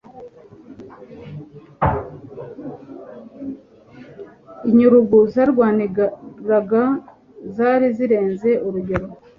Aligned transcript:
Inyurugu 4.69 5.17
zarwanirwaga 5.33 6.83
zari 7.55 7.87
zirenze 7.97 8.49
urugero 8.67 9.07